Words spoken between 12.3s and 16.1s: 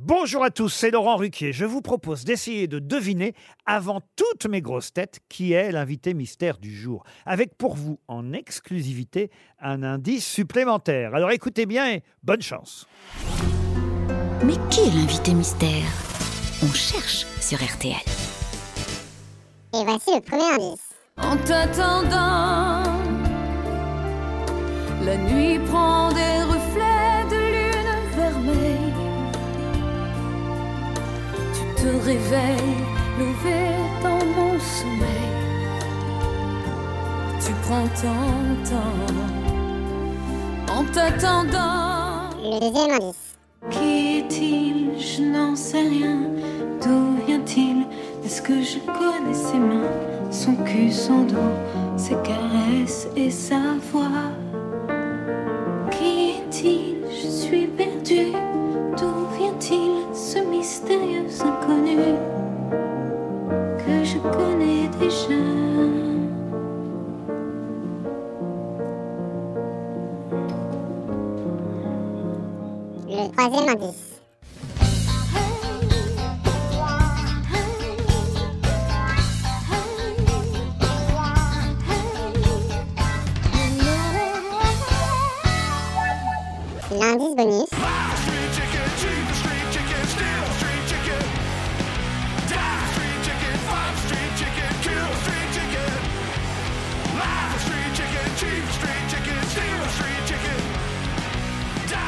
chance. Mais qui est l'invité mystère?